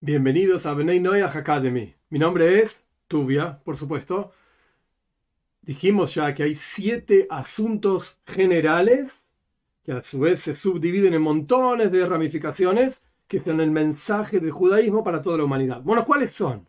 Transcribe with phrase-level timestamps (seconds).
[0.00, 1.92] Bienvenidos a Benay Noyah Academy.
[2.08, 4.30] Mi nombre es Tubia, por supuesto.
[5.60, 9.32] Dijimos ya que hay siete asuntos generales
[9.82, 14.52] que a su vez se subdividen en montones de ramificaciones que son el mensaje del
[14.52, 15.82] judaísmo para toda la humanidad.
[15.82, 16.68] Bueno, ¿cuáles son?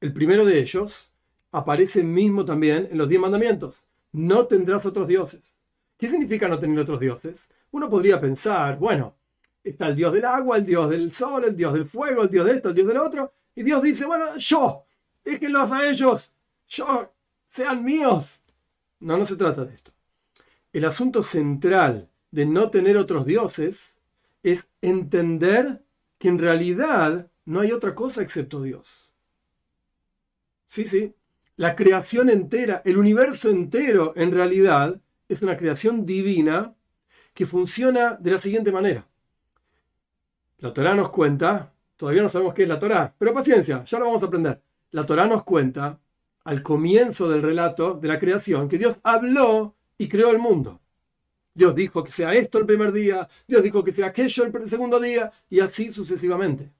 [0.00, 1.12] El primero de ellos
[1.52, 3.84] aparece mismo también en los diez mandamientos.
[4.10, 5.54] No tendrás otros dioses.
[5.96, 7.48] ¿Qué significa no tener otros dioses?
[7.70, 9.14] Uno podría pensar, bueno,
[9.62, 12.46] Está el dios del agua, el dios del sol, el dios del fuego, el dios
[12.46, 13.32] de esto, el dios del otro.
[13.54, 14.84] Y Dios dice, bueno, yo,
[15.24, 16.32] déjenlos a ellos,
[16.68, 17.12] yo,
[17.48, 18.40] sean míos.
[19.00, 19.92] No, no se trata de esto.
[20.72, 23.98] El asunto central de no tener otros dioses
[24.42, 25.82] es entender
[26.18, 29.10] que en realidad no hay otra cosa excepto Dios.
[30.66, 31.14] Sí, sí.
[31.56, 36.74] La creación entera, el universo entero, en realidad, es una creación divina
[37.34, 39.08] que funciona de la siguiente manera.
[40.60, 44.06] La Torah nos cuenta, todavía no sabemos qué es la Torah, pero paciencia, ya lo
[44.06, 44.60] vamos a aprender.
[44.90, 46.00] La Torah nos cuenta,
[46.44, 50.80] al comienzo del relato de la creación, que Dios habló y creó el mundo.
[51.54, 54.98] Dios dijo que sea esto el primer día, Dios dijo que sea aquello el segundo
[54.98, 56.72] día, y así sucesivamente.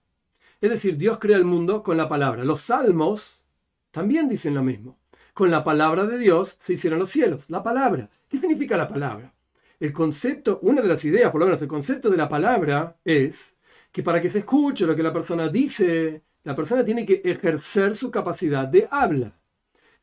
[0.60, 2.44] Es decir, Dios crea el mundo con la palabra.
[2.44, 3.44] Los salmos
[3.92, 4.98] también dicen lo mismo.
[5.34, 7.48] Con la palabra de Dios se hicieron los cielos.
[7.48, 8.10] La palabra.
[8.28, 9.32] ¿Qué significa la palabra?
[9.78, 13.54] El concepto, una de las ideas, por lo menos el concepto de la palabra es
[13.92, 17.96] que para que se escuche lo que la persona dice, la persona tiene que ejercer
[17.96, 19.38] su capacidad de habla.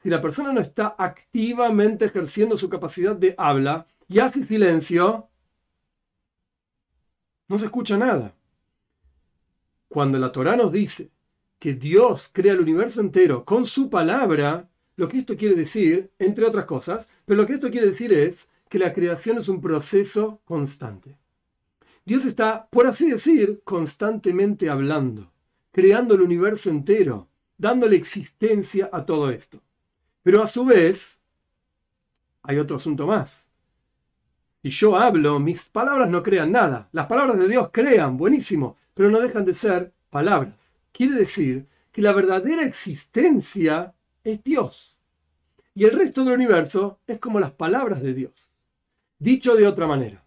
[0.01, 5.29] Si la persona no está activamente ejerciendo su capacidad de habla y hace silencio,
[7.47, 8.35] no se escucha nada.
[9.87, 11.11] Cuando la Torah nos dice
[11.57, 16.45] que Dios crea el universo entero con su palabra, lo que esto quiere decir, entre
[16.45, 20.41] otras cosas, pero lo que esto quiere decir es que la creación es un proceso
[20.45, 21.17] constante.
[22.05, 25.31] Dios está, por así decir, constantemente hablando,
[25.71, 29.59] creando el universo entero, dándole existencia a todo esto.
[30.21, 31.19] Pero a su vez,
[32.43, 33.49] hay otro asunto más.
[34.61, 36.89] Si yo hablo, mis palabras no crean nada.
[36.91, 40.75] Las palabras de Dios crean, buenísimo, pero no dejan de ser palabras.
[40.91, 44.97] Quiere decir que la verdadera existencia es Dios.
[45.73, 48.49] Y el resto del universo es como las palabras de Dios.
[49.19, 50.24] Dicho de otra manera,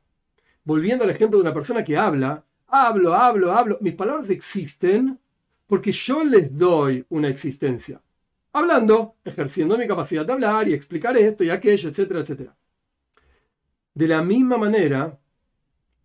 [0.68, 5.18] volviendo al ejemplo de una persona que habla, hablo, hablo, hablo, mis palabras existen
[5.66, 8.02] porque yo les doy una existencia.
[8.52, 12.54] Hablando, ejerciendo mi capacidad de hablar y explicar esto y aquello, etcétera, etcétera.
[13.94, 15.18] De la misma manera,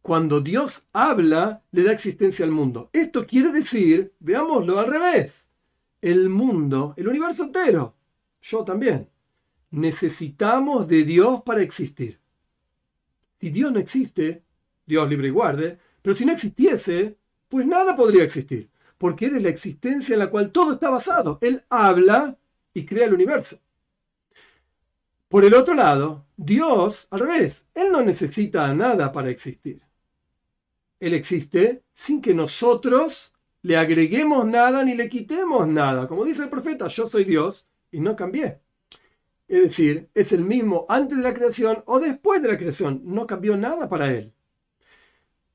[0.02, 2.90] cuando Dios habla, le da existencia al mundo.
[2.94, 5.50] Esto quiere decir, veámoslo al revés,
[6.02, 7.98] el mundo, el universo entero,
[8.42, 9.10] yo también,
[9.72, 12.22] necesitamos de Dios para existir.
[13.36, 14.42] Si Dios no existe,
[14.86, 17.18] Dios libre y guarde, pero si no existiese,
[17.48, 21.40] pues nada podría existir, porque Él es la existencia en la cual todo está basado.
[21.42, 22.38] Él habla
[22.74, 23.60] y crea el universo.
[25.28, 29.82] Por el otro lado, Dios, al revés, Él no necesita nada para existir.
[31.00, 33.34] Él existe sin que nosotros
[33.64, 36.08] le agreguemos nada ni le quitemos nada.
[36.08, 38.60] Como dice el profeta, yo soy Dios y no cambié.
[39.48, 43.02] Es decir, es el mismo antes de la creación o después de la creación.
[43.04, 44.34] No cambió nada para Él.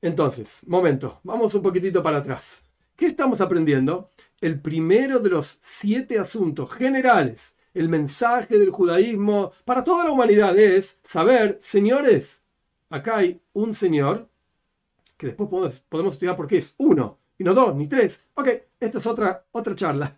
[0.01, 2.63] Entonces, momento, vamos un poquitito para atrás.
[2.95, 4.09] ¿Qué estamos aprendiendo?
[4.39, 10.57] El primero de los siete asuntos generales, el mensaje del judaísmo para toda la humanidad
[10.57, 12.41] es saber, señores,
[12.89, 14.29] acá hay un señor,
[15.17, 18.23] que después podemos, podemos estudiar por qué es uno, y no dos, ni tres.
[18.35, 18.49] Ok,
[18.79, 20.17] esto es otra, otra charla.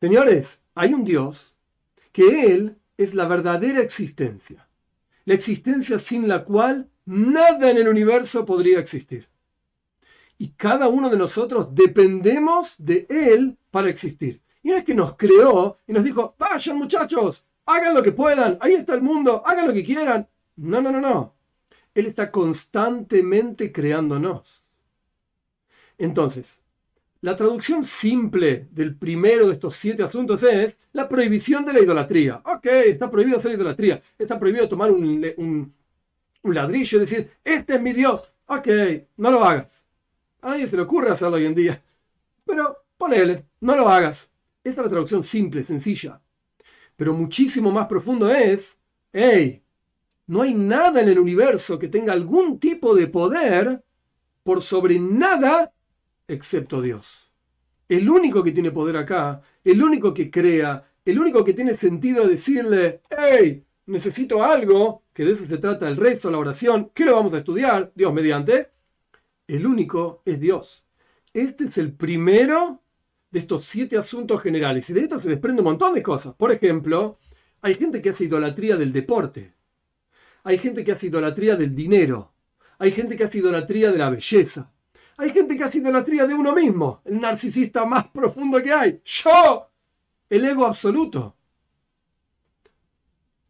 [0.00, 1.54] Señores, hay un Dios
[2.12, 4.68] que Él es la verdadera existencia.
[5.24, 9.28] La existencia sin la cual Nada en el universo podría existir.
[10.38, 14.40] Y cada uno de nosotros dependemos de Él para existir.
[14.62, 18.56] Y no es que nos creó y nos dijo, vayan muchachos, hagan lo que puedan,
[18.60, 20.26] ahí está el mundo, hagan lo que quieran.
[20.56, 21.34] No, no, no, no.
[21.94, 24.70] Él está constantemente creándonos.
[25.98, 26.60] Entonces,
[27.24, 32.42] la traducción simple del primero de estos siete asuntos es la prohibición de la idolatría.
[32.44, 35.72] Ok, está prohibido hacer idolatría, está prohibido tomar un,
[36.42, 38.30] ladrillo y decir, este es mi Dios.
[38.44, 38.68] Ok,
[39.16, 39.86] no lo hagas.
[40.42, 41.82] A nadie se le ocurre hacerlo hoy en día.
[42.44, 44.28] Pero ponele, no lo hagas.
[44.62, 46.20] Esta es la traducción simple, sencilla.
[46.94, 48.76] Pero muchísimo más profundo es,
[49.14, 49.62] hey,
[50.26, 53.82] no hay nada en el universo que tenga algún tipo de poder
[54.42, 55.72] por sobre nada
[56.28, 57.23] excepto Dios.
[57.94, 62.26] El único que tiene poder acá, el único que crea, el único que tiene sentido
[62.26, 67.14] decirle, hey, necesito algo, que de eso se trata el rezo, la oración, ¿qué lo
[67.14, 67.92] vamos a estudiar?
[67.94, 68.70] Dios mediante.
[69.46, 70.84] El único es Dios.
[71.32, 72.82] Este es el primero
[73.30, 74.90] de estos siete asuntos generales.
[74.90, 76.34] Y de esto se desprende un montón de cosas.
[76.34, 77.20] Por ejemplo,
[77.62, 79.54] hay gente que hace idolatría del deporte.
[80.42, 82.32] Hay gente que hace idolatría del dinero.
[82.78, 84.73] Hay gente que hace idolatría de la belleza.
[85.16, 87.00] Hay gente que hace idolatría de uno mismo.
[87.04, 89.00] El narcisista más profundo que hay.
[89.04, 89.70] Yo.
[90.28, 91.36] El ego absoluto.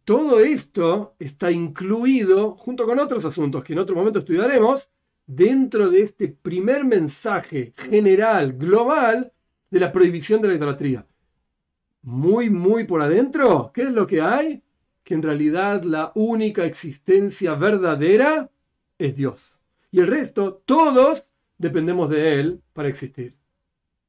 [0.05, 4.91] Todo esto está incluido, junto con otros asuntos que en otro momento estudiaremos,
[5.27, 9.33] dentro de este primer mensaje general, global,
[9.71, 11.07] de la prohibición de la idolatría.
[12.03, 14.63] Muy, muy por adentro, ¿qué es lo que hay?
[15.03, 18.51] Que en realidad la única existencia verdadera
[18.99, 19.41] es Dios.
[19.91, 21.25] Y el resto, todos,
[21.59, 23.37] dependemos de Él para existir.